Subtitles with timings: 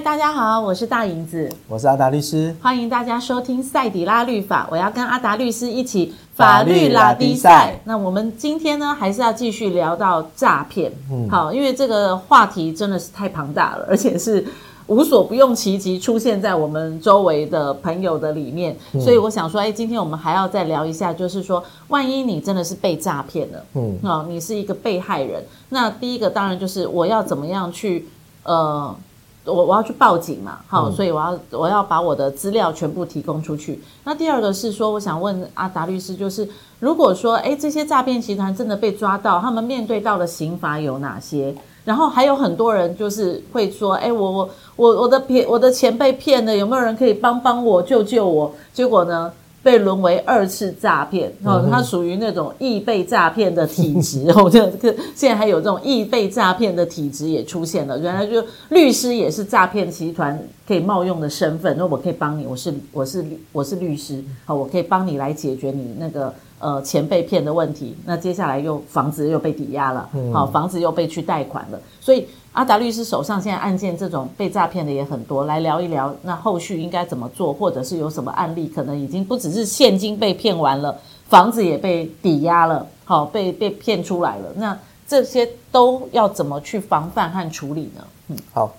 [0.00, 4.66] 嗨，大家好，我是大银子，我是阿达律师，欢迎大家收听赛底拉律法。
[4.70, 7.78] 我要跟阿达律师一起法律拉低赛。
[7.84, 10.90] 那我们今天呢，还是要继续聊到诈骗。
[11.12, 14.42] 嗯，好，因为这个话题真的是太庞大了，而且是
[14.86, 18.74] 无所不用其极，出现在我们周围的朋友的里面。
[18.94, 28.08] 嗯、所以我想说，哎，今天我们还要再聊一下，就是说，万一你真的是被诈骗了，嗯，哦，你是一个被害人，那第一个当然就是我要怎么样去，
[28.44, 28.96] 呃。
[29.44, 33.80] 我我要去报警嘛，好，所以我要我要把我的资料全部提供出去。
[34.04, 36.48] 那第二个是说，我想问阿达律师，就是
[36.78, 41.54] 如果说，哎，这些诈骗集团真的被抓到，他们面对到的刑罚有哪些？
[41.84, 48.52] 然后还有很多人就是会说，哎，我我我我的骗我的钱被骗了，有没有人可以帮帮我救救我？
[48.74, 49.32] 结果呢？
[49.62, 57.98] 被沦为二次诈骗，哦，他属于那种易被诈骗的体质， 哦，这个现在还有这种易被诈骗的体质也出现了。
[57.98, 67.96] 原来就律师也是诈骗集团可以冒用的身份，那我可以帮你，我是我是我是律师，好，我可以帮你来解决你那个呃钱被骗的问题。
[68.04, 72.28] 那接下来又房子又被抵押了，好，房子又被去贷款了，所以。
[72.52, 88.04] 阿达律师手上现在案件这种被诈骗的也很多，来聊一聊，那后续应该怎么做，或者是有什么案例，可能已经不只是现金被骗完了，房子也被抵押了，好，被被骗出来了，那这些都要怎么去防范和处理呢？
[88.26, 88.74] 嗯，好，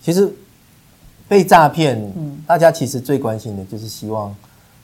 [0.00, 0.32] 其实
[1.26, 4.32] 被诈骗，嗯，大家其实最关心的就是希望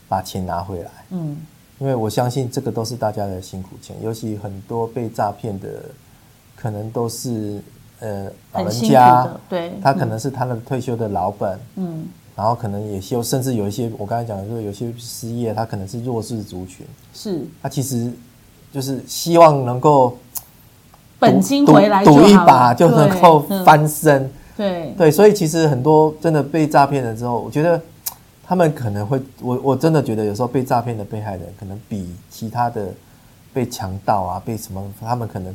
[0.08, 1.36] 把钱拿回来，嗯，
[1.82, 5.66] 因为我相信这个都是大家的辛苦钱，尤其很多被诈骗的
[6.56, 7.60] 可能都是。
[8.04, 18.12] 呃，老人家，对，他可能是他的退休的老本，嗯，然后可能也休，甚至有一些我刚才讲的，说有些失业，他可能是弱势族群，是，他其实
[18.72, 20.18] 就是希望能够
[21.20, 27.80] 本金回来赌一把就能够翻身，对，对，所以其实很多真的被诈骗了之后，我觉得
[28.52, 32.92] 他们可能会，我我真的觉得有时候被诈骗的被害人，可能比其他的
[33.50, 35.54] 被强盗啊，被什么，他们可能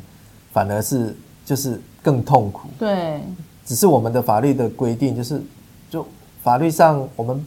[0.51, 1.15] 反而是。
[1.45, 3.21] 就是更痛苦，对，
[3.65, 5.41] 只是我们的法律的规定，就是
[5.89, 6.05] 就
[6.43, 7.41] 法律上我们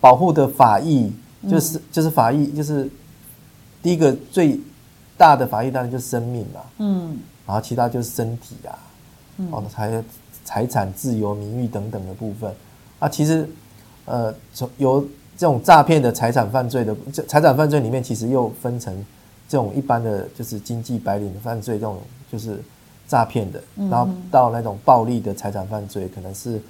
[0.00, 1.12] 保护的法益，
[1.48, 2.90] 就是、嗯、就是法益，就是
[3.80, 4.58] 第一个最
[5.16, 7.16] 大的法益当然就是生命嘛，嗯，
[7.46, 8.74] 然后其他就是身体啊，
[9.36, 10.04] 嗯，哦，财
[10.44, 12.52] 财产、自由、名誉等等的部分。
[12.98, 13.48] 啊，其实
[14.08, 15.00] 呃，从由
[15.36, 18.92] 这种诈骗的财产犯罪的，这财产犯罪里面其实又分成
[19.48, 21.98] 这种一般的就是经济白领的犯罪，这种
[22.32, 22.60] 就是。
[23.10, 23.58] 诈骗的，
[23.90, 26.60] 然后到那种暴力的财产犯罪，可能是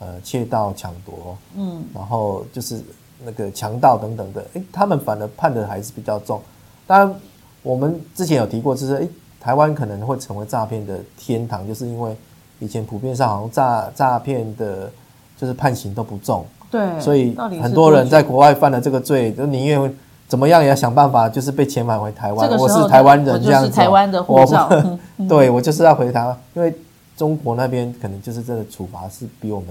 [0.00, 2.82] 呃窃盗、抢夺，嗯，然后就是
[3.24, 6.42] 那个强盗等等的，诶，他们反而判的还是比较重。
[6.84, 7.14] 当然，
[7.62, 12.16] 我们之前有提过，就是诶，台湾可能会成为诈骗的天堂，就是因为
[12.58, 14.90] 以前普遍上好像诈诈骗的，
[15.36, 16.44] 就是判刑都不重，
[16.74, 19.94] 对，所以很多人在国外犯了这个罪，就宁愿。
[20.26, 22.58] 怎么样也要想办法，就是被遣返回台湾。
[22.58, 23.70] 我是台湾人，这样子。
[23.70, 24.68] 台湾的护照。
[24.70, 24.98] 我
[25.28, 26.74] 对我就是要回台湾，因为
[27.14, 29.68] 中国那边可能就是这个处罚是比我们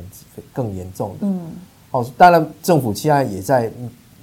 [0.53, 1.15] 更严重的。
[1.21, 1.41] 嗯。
[1.89, 3.69] 哦，当然政府现在也在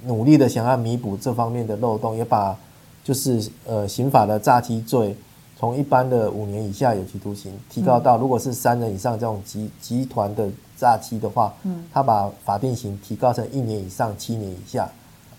[0.05, 2.55] 努力的想要弥补这方面的漏洞，也把
[3.03, 5.15] 就是呃刑法的诈欺罪
[5.59, 10.47] 从一般的五年以下有期徒刑提高到如果是三人以上这种集集团的
[10.81, 14.89] 诈欺的话，嗯，他把法定刑提高成一年以上七年以下。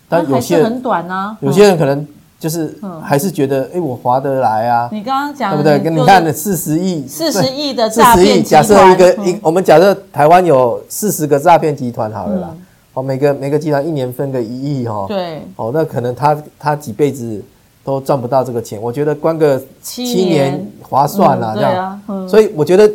[0.07, 2.07] 但有些人很短呢，有些人可能
[2.39, 2.73] 就是
[3.03, 4.87] 还是觉得，哎，我划得来啊。
[4.89, 5.77] 你刚刚讲对不对？
[5.79, 8.63] 跟你看，四十亿，四十亿的诈骗集团。
[8.63, 12.55] 假设一个一，我们假设台湾有四十个诈骗集团好了啦。
[12.93, 15.05] 哦，每个每个集团一年分个一亿哈。
[15.09, 15.41] 对。
[15.57, 17.43] 哦，那可能他他几辈子
[17.83, 18.81] 都赚不到这个钱。
[18.81, 22.29] 我觉得关个七年划算啦，这样。
[22.29, 22.89] 所以我觉得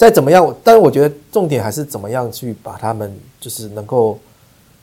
[0.00, 4.18] 再怎么样，但是我觉得重点还是怎么样去把他们就是能够。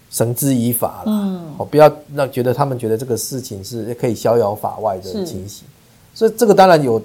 [0.09, 5.67] 绳之以法了，嗯，哦，不要让觉得他们觉得这个事情是可以逍遥法外的情形，
[6.13, 7.01] 所以这个当然有，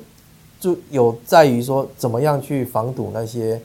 [0.60, 3.60] 就有在于说怎么样去防堵那些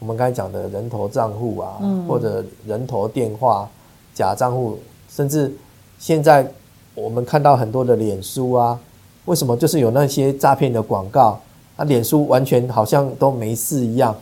[0.00, 3.70] 我们刚才讲的人头账户啊，嗯，或者人头电话
[4.12, 4.76] 假账户，
[5.08, 5.54] 甚至
[6.00, 6.44] 现在
[6.96, 8.76] 我们看到很多的脸书啊，
[9.26, 11.40] 为什么就是有那些诈骗的广告？
[11.80, 14.14] 那脸书完全好像都没事一样，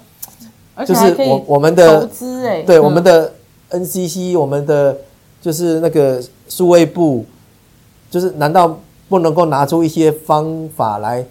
[0.87, 3.35] 就是我我们的投资哎，对我们的。
[3.71, 4.97] NCC，我们的
[5.43, 7.27] 就是那个数位部，
[8.11, 8.79] 就是难道
[9.11, 11.23] 不能够拿出一些方法来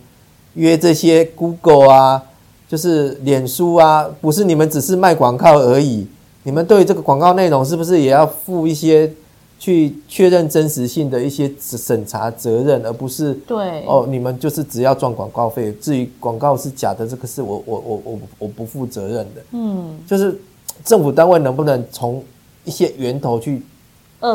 [0.54, 2.24] 约这些 Google 啊，
[2.70, 4.08] 就是脸书啊？
[4.22, 6.06] 不是你们只是卖广告而已，
[6.44, 9.12] 你们对这个广告内容是不是也要负一些
[9.60, 19.42] 去确认真实性的一些审查责任，而不是对哦，你们就是只要赚广告费，至于广告是假的，这个是我我我我我不负责任的。
[19.52, 20.40] 嗯，就是
[20.86, 22.24] 政府单位能不能从
[22.66, 23.64] 一些源头去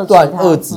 [0.08, 0.74] 断遏制？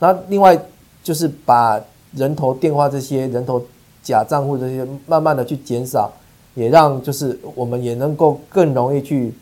[0.00, 0.60] 那、嗯、另外
[1.02, 1.80] 就是把
[2.12, 3.64] 人头电话这些人头
[4.02, 6.10] 假账户这些慢慢的去减少，
[6.54, 9.32] 也让就是我们也能够更容易去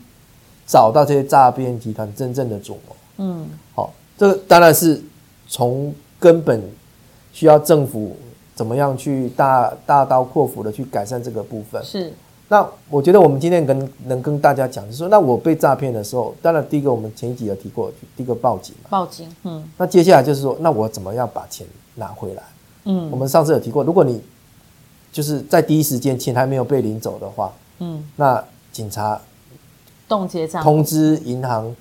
[0.67, 2.95] 找到这些诈骗集团真正的主谋。
[3.17, 3.91] 嗯，好。
[4.17, 4.99] 这个当然是
[5.47, 6.61] 从根本
[7.31, 8.17] 需要政府
[8.55, 11.79] 怎么样去大大刀阔斧的去改善这个部分。
[11.85, 12.11] 是。
[12.49, 18.87] 那我觉得我们今天跟能跟大家讲，就是说，那我被诈骗的时候，当然第一个我们前一集有提过，第一个报警嘛。
[18.89, 19.29] 报警。
[19.43, 19.63] 嗯。
[19.77, 22.43] 那接下来就是说，那我怎么样把钱拿回来？
[22.85, 23.11] 嗯。
[23.11, 24.21] 我们上次有提过，如果你
[25.11, 29.21] 就是在第一时间钱还没有被领走的话，嗯，那警察
[30.07, 31.75] 冻结账，通知银行。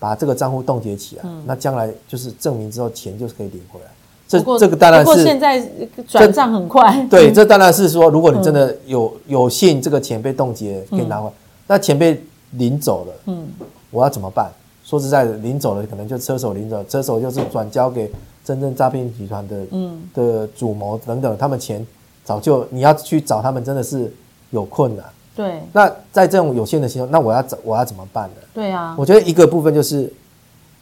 [0.00, 3.86] 把这个账户冻结起来，嗯、那将来就是证明之后钱就是可以领回来。
[4.26, 5.04] 这这个当然是。
[5.04, 5.62] 不过现在
[6.08, 7.06] 转账很快。
[7.10, 11.32] 对，这当然是说，如果你真的有有幸这个钱被冻结，可以拿回来。
[11.32, 12.20] 嗯、那钱被
[12.52, 13.46] 领走了，嗯，
[13.90, 14.50] 我要怎么办？
[14.84, 18.10] 说实在的，领走了可能就车手领走，车手就是转交给
[18.44, 21.86] 真正诈骗集团的，嗯，的主谋等等，他们钱
[22.24, 24.12] 早就你要去找他们，真的是
[24.50, 25.04] 有困难。
[25.40, 28.42] 对，那在这种有限的情况，那我要怎我要怎么办呢？
[28.52, 30.12] 对啊，我觉得一个部分就是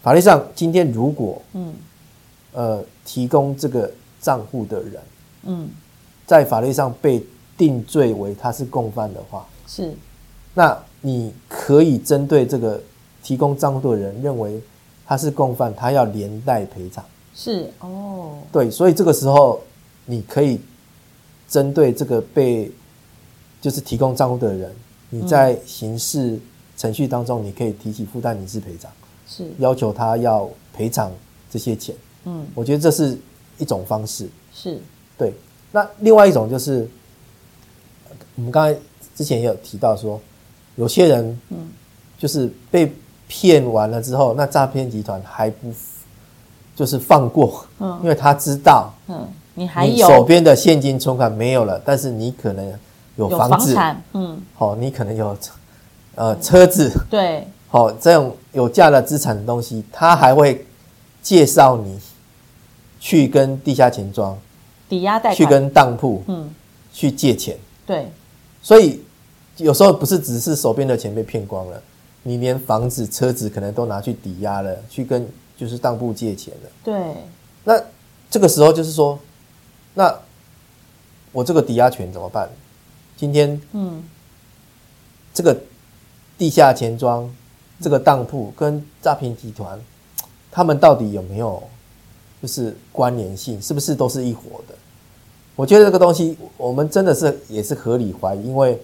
[0.02, 1.72] 法律上，今天如果嗯
[2.52, 3.88] 呃提供这个
[4.20, 4.94] 账户的人
[5.44, 5.68] 嗯，
[6.26, 7.24] 在法律上被
[7.56, 9.94] 定罪为他是共犯的话，是，
[10.54, 12.80] 那你可以针对这个
[13.22, 14.60] 提供账户的人认为
[15.06, 17.04] 他是共犯，他要连带赔偿。
[17.32, 19.60] 是哦，对，所以这个时候
[20.04, 20.60] 你可以
[21.48, 22.68] 针对这个被。
[23.60, 24.70] 就是提供账户的人，
[25.10, 26.38] 你在刑事
[26.76, 28.88] 程序当中，你可以提起附带民事赔偿，
[29.26, 31.10] 是要求他要赔偿
[31.50, 31.92] 这些钱。
[32.24, 33.18] 嗯，我觉得这是
[33.58, 34.28] 一种方式。
[34.54, 34.78] 是，
[35.16, 35.34] 对。
[35.72, 36.88] 那另外一种就是，
[38.36, 38.78] 我们刚才
[39.16, 40.20] 之前也有提到说，
[40.76, 41.68] 有些人，嗯，
[42.16, 42.92] 就是被
[43.26, 45.72] 骗完了之后，那诈骗集团还不
[46.76, 52.78] 就是放过，嗯，因为他知道，嗯，你还有手边的现金存款没有了，但是你可能。
[53.18, 53.76] 有房子，
[54.12, 55.36] 嗯，好，你可能有，
[56.14, 60.64] 呃，车子，对，好，这种有价的资产的东西，他还会
[61.20, 61.98] 介绍你
[63.00, 64.38] 去跟地下钱庄
[64.88, 66.48] 抵押贷款，去跟当铺，嗯，
[66.92, 68.08] 去借钱，对，
[68.62, 69.02] 所以
[69.56, 71.82] 有时候不是只是手边的钱被骗光了，
[72.22, 77.14] 你连房子、车子可能都拿去抵押了，去跟就是当铺借钱了，对，
[77.64, 77.82] 那
[78.30, 79.18] 这个时候就是说，
[79.94, 80.14] 那
[81.32, 82.48] 我这个抵押权怎么办？
[83.18, 84.00] 今天，嗯，
[85.34, 85.60] 这个
[86.38, 87.28] 地下钱庄、
[87.80, 89.76] 这个当铺跟诈骗集团，
[90.52, 91.60] 他们到底有没有
[92.40, 93.60] 就是关联性？
[93.60, 94.74] 是不是都是一伙的？
[95.56, 98.80] 我觉得这个东西，我们真的是也是合理怀疑，因为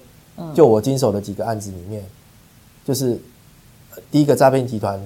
[0.53, 2.05] 就我经手的几个案子里面，
[2.85, 3.17] 就是
[4.11, 5.01] 第一个诈骗集团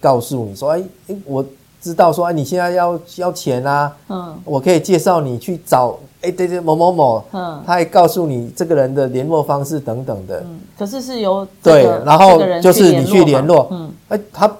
[0.00, 1.44] 告诉你说：“哎哎，我
[1.82, 14.56] 知道说，哎，你现在要要钱啊，嗯，我可以介绍你去找。”哎，对对，某某某，嗯，他还告诉你这个人的联络方式等等的，嗯，可是是由对，然后就是你去联络，嗯，哎，他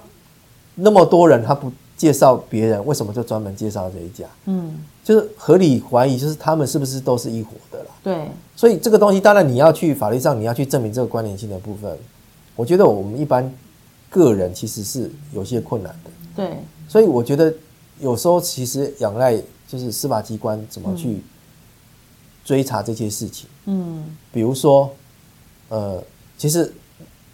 [0.75, 4.25] 那么多人，他不介绍别人，为什么就专门介绍这一家？
[4.43, 7.85] 嗯，就是合理怀疑，就是他们是不是都是一伙的啦？
[8.03, 11.97] 对，所以这个东西，当然你要去法律上，你要去证明这个关联性的部分，
[12.57, 13.49] 我觉得我们一般
[14.09, 16.11] 个人其实是有些困难的。
[16.35, 16.57] 对，
[16.93, 17.51] 所以我觉得
[17.99, 19.35] 有时候其实仰赖
[19.67, 21.19] 就是司法机关怎么去。
[22.45, 24.91] 追查这些事情，嗯，比如说，
[25.69, 26.03] 呃，
[26.37, 26.69] 其实，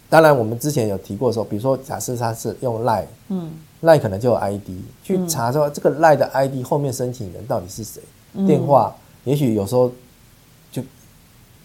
[0.08, 3.50] 当然我们之前有提过说，比如说，假设他是用赖，嗯，
[3.80, 4.68] 赖可能就有 ID，
[5.02, 8.00] 去查说这个赖的 ID 后面申请人到底是谁，
[8.34, 9.90] 嗯、电话，也许有时候
[10.70, 10.80] 就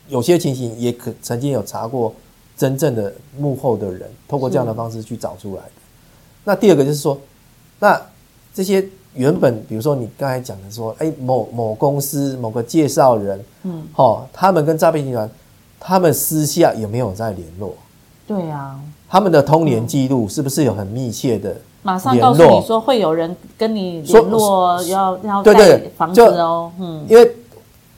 [0.09, 2.15] 有些情形也可曾经有查过
[2.57, 5.71] 真正的幕后的人，透过这样的方式去找出来的。
[6.43, 7.15] 那第二个就是说，
[7.85, 8.01] 那
[8.53, 8.83] 这些。
[9.17, 15.29] 原本，比如说你刚才讲的说，哎，某某公司某个介绍人，嗯，哦，他们跟诈骗集团，
[15.79, 17.73] 他们私下有没有在联络？
[18.27, 18.77] 对啊，
[19.07, 21.55] 他们的通联记录是不是有很密切的？
[21.81, 27.33] 马上告诉你说会有人跟你联络，要要对对房子哦，嗯，因为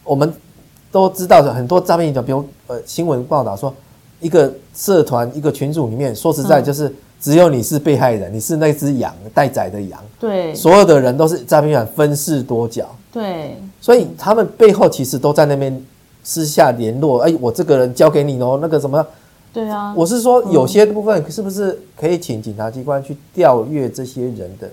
[0.04, 0.32] 我们
[0.92, 3.74] 都知道的很多诈骗集团，比如呃新闻报道说，
[4.20, 6.94] 一个社团一个群组里面，说实在就是。
[7.20, 10.00] 只有你是被害人，你是那只羊，待宰的羊。
[10.20, 12.90] 对，所有的人都是诈骗犯，分饰多角。
[13.12, 15.84] 对，所以他们背后其实都在那边
[16.24, 17.22] 私下联络。
[17.22, 19.06] 哎，我这个人交给你哦，那个什么？
[19.54, 24.70] 对啊，我是说有些部分是不是可以请警察机关去调阅这些人的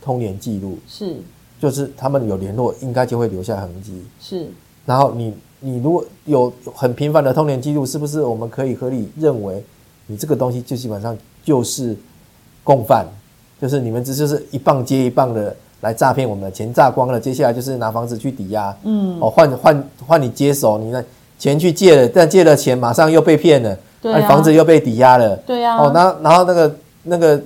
[0.00, 1.16] 通联记录，是，
[1.58, 4.00] 就是他们有联络，应该就会留下痕迹。
[4.20, 4.46] 是，
[4.86, 9.64] 然后你你如果有很频繁的通联记录，是不是我们可以合理认为，
[10.06, 11.16] 你这个东西就基本上
[11.48, 11.96] 就是
[12.62, 13.06] 共犯，
[13.60, 21.02] 就是你们这就是一棒接一棒的来诈骗我们的钱，诈光了，接下来就是拿房子去抵押，嗯，哦，换换换你接手，你的
[21.38, 27.40] 钱去借了，但借了钱马上又被骗了，对、啊，房子又被抵押了，对呀、啊，哦，那然后那个那个。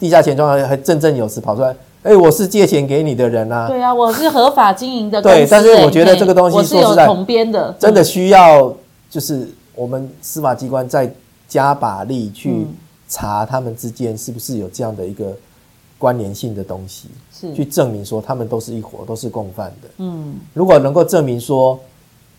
[0.00, 1.70] 地下钱庄还还振振有词跑出来，
[2.04, 3.66] 哎、欸，我是借钱给你的人啊。
[3.66, 5.20] 对啊，我是合法经营的。
[5.20, 8.72] 对，但是我觉得这个东西说实在，我是有统编的，真的需要
[9.10, 11.12] 就是我们司法机关再
[11.48, 12.64] 加把力去
[13.08, 15.36] 查他们之间是不是有这样的一个
[15.96, 19.88] 关联性的东西，是去证明说他们都是一伙，都是共犯的。
[19.96, 21.78] 嗯，如果能够证明说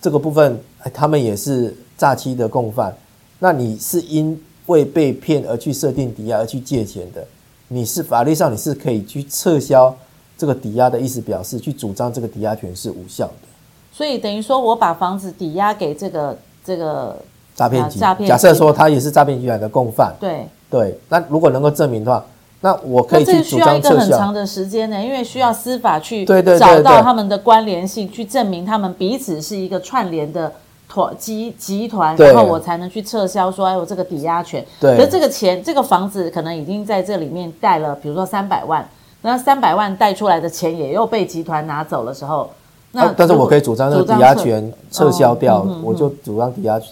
[0.02, 0.60] 这个部分
[0.94, 2.96] 他们也是诈欺的共犯，
[3.40, 7.26] 那你是因为被骗而去设定抵押而去借钱的。
[7.68, 9.96] 你是法律上你是可以去撤销
[10.38, 13.48] 这个抵押的意思表示，去主张这个抵押权是无效的。
[13.92, 17.18] 所以等于说我把房子抵押给这个这个
[17.54, 20.16] 诈骗集团，假设说他也是诈骗集团的共犯。
[20.20, 22.26] 对对，那如果能够证明的话，
[22.62, 23.60] 那我可以去主张撤销。
[23.60, 30.52] 需要一个很长的时间呢，因为需要司法去找到他们的关联性，去证明他们彼此是一个串联的。
[30.92, 34.66] 团集集团，然后我才能去撤销说，哎，我这个抵押权。
[34.80, 34.98] 对。
[34.98, 38.84] 可是这个钱，这个房子可能已经在这里面贷了，比如说三百万，
[39.22, 42.50] 那三百万贷出来的钱也又被集团拿走了时候，
[42.94, 46.92] 那、啊、但是我可以主张那个抵押权撤销掉，哦、我就主张抵押权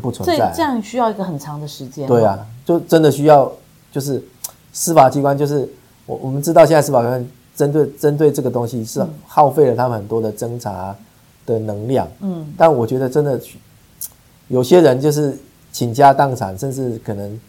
[0.00, 0.36] 不存在。
[0.50, 2.06] 这这样需要一个很长的时间。
[2.06, 3.50] 对啊，就真的需要，
[3.92, 4.22] 就是
[4.72, 5.68] 司法机关，就是
[6.06, 10.96] 我我们知道现在司法机关针对针对这个东西是耗费了他们很多的侦查。
[11.46, 13.40] 的能量，嗯，但我觉得真的，
[14.48, 15.38] 有些人就是
[15.70, 17.40] 倾家荡产，甚至可能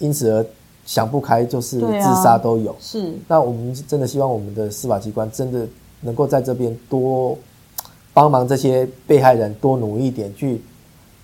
[0.00, 0.44] 因此而
[0.84, 2.74] 想不开，就是自杀都有。
[2.80, 5.64] 是，那我们真的希望我们的司法机关真的
[6.00, 7.38] 能够在这边多
[8.12, 10.60] 帮忙这些被害人，多努力一点去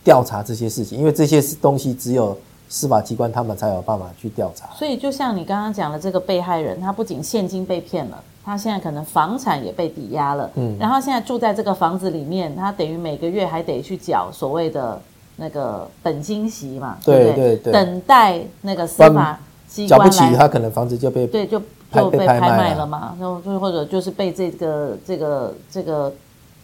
[0.04, 2.36] 调查这些事情，因为这些东西只有
[2.68, 4.66] 司法机关他们才有办法去调查。
[4.74, 8.22] 所以，就像你刚刚讲的，这个被害人，他不仅现金被骗了。
[8.44, 15.00] 他现在可能房产也被抵押了，嗯，然后现在住在这个房子里面，他等于每个月还得去缴所谓的
[15.36, 26.12] 那个本金息嘛，对对，对对，等待那个司法机关，缴不起，他可能房子就被对就就被拍卖了嘛，然后就或者就是被这个这个这个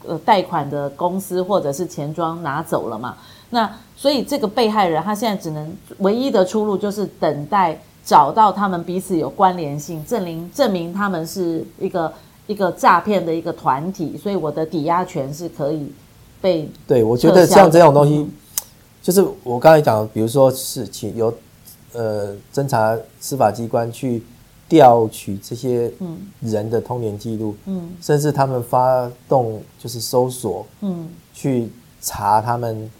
[0.06, 3.16] 呃贷款的公司或者是钱庄拿走了嘛，
[3.50, 7.78] 那所以这个被害人他现在只能唯一的出路就是等待。
[8.04, 12.10] 找到他们彼此有关联性，证明证明他们是一个
[12.46, 15.92] 一个诈骗的一个团体，所以我的抵押权是可以
[16.40, 16.66] 被。
[16.86, 18.32] 对，我觉得像这种东西，嗯、
[19.02, 21.30] 就是我刚才讲，比如说是请由
[21.92, 24.22] 呃侦查司法机关去
[24.68, 25.90] 调取这些
[26.40, 31.70] 人的通联记录，嗯，甚至他们发动就是搜索，嗯，去
[32.00, 32.90] 查他们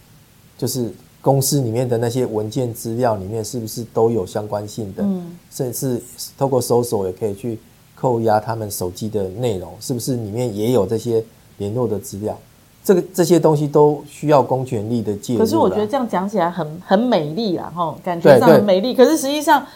[0.57, 0.93] 就是。
[1.21, 5.03] 公司里面的那些文件资料里面是不是都有相关性的？
[5.03, 6.01] 嗯，甚至
[6.39, 7.59] 透过搜索也可以去
[7.97, 11.23] 扣押他们手机的内容，是不是里面也有这些
[11.59, 12.39] 联络的资料？
[12.85, 15.41] 这个这些东西都需要公权力的介入。
[15.41, 18.95] 可是我觉得这样讲起来很很美丽啦，吼，感觉上很美丽。
[18.95, 19.67] 可是实际上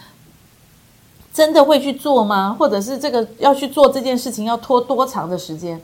[1.33, 2.55] 真的会去做吗？
[2.59, 5.81] 或者是这个要去做这件事情要拖多长的时间？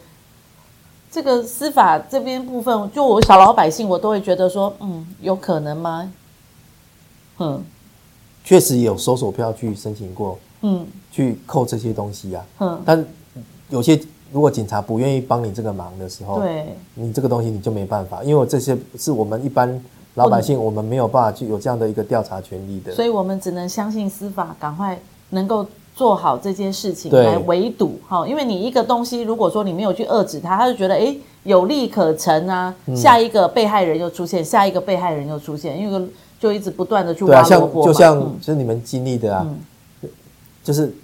[1.11, 6.13] 这个司法这边部分，就我小老百姓，我都会觉得说，嗯，有可能吗？
[7.39, 7.65] 嗯，
[8.45, 13.03] 确实有搜索票去申请过，嗯，去扣这些东西啊，嗯，但
[13.71, 13.99] 有些
[14.31, 19.83] 如果警察不愿意帮你这个忙的时候，对，你这个东西你就没办法，因为这些是我们一般
[20.17, 25.01] 老百姓，我们没有办法去有这样的一个调查权利的，所以我们只能相信司法，赶快
[25.31, 25.67] 能够。
[25.99, 36.09] 做好这件事情来围堵，哈，因为你一个东西，如果说你没有去遏制它，他就觉得哎有利可乘啊，下一个被害人又出现，下一个被害人又出现，因为
[36.39, 39.45] 就一直不断的去挖萝卜，就像就是你们经历的啊，
[40.63, 40.95] 就是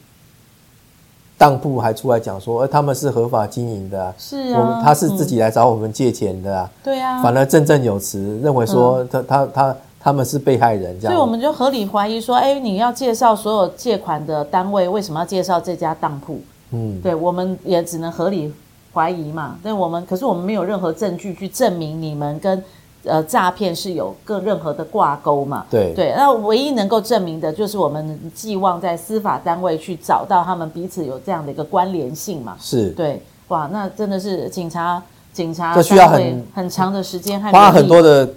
[1.36, 9.76] 当铺还出来讲说，哎，他们是合法经营的啊，是啊，他是自己来找我们借钱的啊，对啊，反而振振有词，认为说他他他。
[10.04, 16.38] 他们是被害人，这样，所以我们就合理怀疑说，哎，你要介绍所有借款的单位，为什么要介绍这家当铺？
[16.72, 18.52] 嗯，对，我们也只能合理
[18.92, 19.56] 怀疑嘛。
[19.62, 22.62] 但我们可是我们没有任何证据去证明你们跟
[23.04, 25.64] 呃诈骗是有个任何的挂钩嘛。
[25.70, 32.54] 对对，那唯一能够证明的就是我们寄望在司法单位去找到他们彼此有这样的一个关联性嘛。
[32.60, 38.28] 是，对，哇，那真的是警察警察这需要很很长的时间，花很多的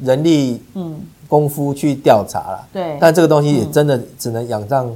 [0.00, 1.00] 人力，嗯。
[1.28, 4.90] 功夫去调查了，对，但这个东西也真的只能仰仗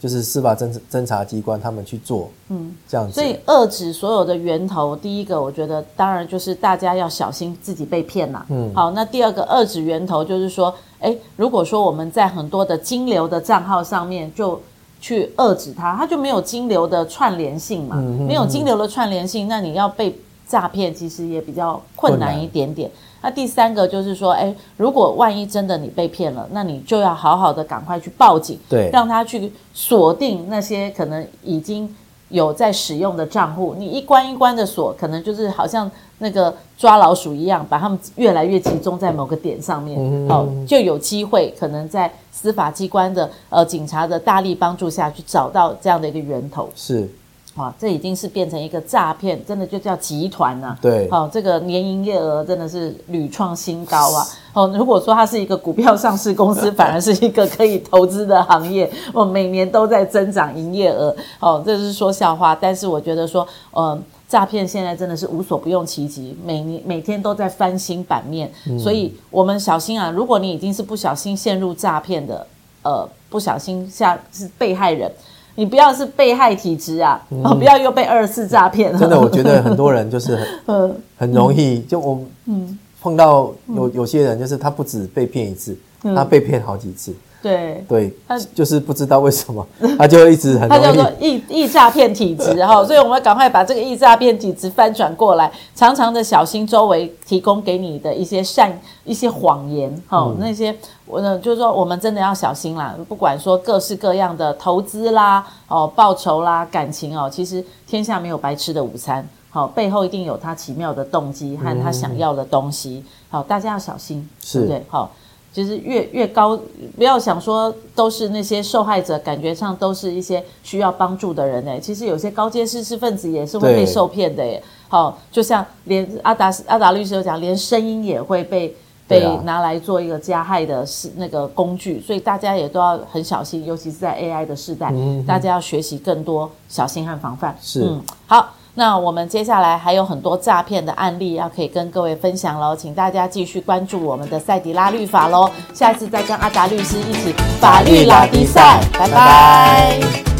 [0.00, 3.12] 就是司法侦侦查机关他们去做，嗯，这样子。
[3.12, 8.46] 所以遏制所有的源头，第一个我觉得当然就是大家要小心自己被骗啦。
[8.48, 14.58] 嗯，好，那第二个遏制源头就是说，诶，如果说我们在很多的金流的账号上面就
[15.02, 20.18] 去遏制它，它就没有金流的串联性嘛，嗯、没有金流的串联性，那你要被
[20.50, 22.90] 诈骗其实也比较困难一点点。
[23.22, 31.94] 那第三个就是说，诶，如果万一真的你被骗了，那你就要好好的赶快去报警，对，让他去锁定那些可能已经
[32.30, 33.76] 有在使用的账户。
[33.78, 35.88] 你一关一关的锁，可能就是好像
[36.18, 46.68] 那个抓老鼠一样，把他们越来越集中在某个点上面，嗯、哦，就有机会可能在司法机关的呃警察的大力帮助下去找到这样的一个源头。
[46.74, 47.08] 是。
[47.56, 50.78] 哇，这已经是变成一个诈骗，真的就叫集团了。
[50.80, 54.26] 对，好、哦，这个年营业额真的是屡创新高啊。
[54.52, 58.88] 哦，如果说它是一个股票上市公司，反而是一个可以投资的行业。
[59.12, 61.14] 哦，每年都在增长营业额。
[61.40, 68.50] 哦，这是说笑话，但是我觉得说，嗯、呃，诈骗现在真的是无所不用其极，每年每天都在翻新版面。
[68.68, 72.46] 嗯、所以我们小心啊，如果你已经是不小心陷入诈骗的，
[72.82, 75.10] 呃，不小心下是被害人。
[75.54, 78.96] 你不要是被害体质啊，嗯、哦，不要又被二次诈骗。
[78.96, 87.14] 真的，我觉得很多人就是很 很容易，嗯、就我们碰到有有些人，就是他不止被骗一次，嗯、他被骗好几次。
[87.42, 89.66] 对对，他就是不知道为什么，
[89.98, 100.74] 他就一直很他叫做易易诈骗体质哈， 所以我们要赶快把这个易诈骗体质翻转过来，常常的小心周围提供给你的一些善一些谎言哈，嗯、那些
[101.06, 114.84] 我呢就是说我们真的要小心啦，不管说各式各样的投资啦哦报酬啦感情哦，其实天下没有白吃的午餐，好背后一定有他奇妙的动机和他想要的东西，好大家要小心，是对不对？
[114.90, 115.10] 好。
[115.52, 116.56] 就是越越高，
[116.96, 121.80] 不要想说都是那些受害者，感觉上都是一些需要帮助的人诶。
[121.80, 124.62] 其实有些高阶知识分子也是会被受骗的耶。
[124.88, 128.74] 好、哦，就像连阿达阿达律师有讲，连声音也会被
[129.08, 137.56] 被拿来做一个加害的是那个工具，所以大家也都要很小心，尤其是在 AI 的时代，嗯、大家要学习更多小心和防范。
[137.60, 138.54] 是，嗯，好。
[138.80, 150.39] 那我们接下来还有很多诈骗的案例要可以跟各位分享喽，请大家继续关注我们的赛迪拉律法喽，下次再跟阿达律师一起法律拉迪赛，拜拜。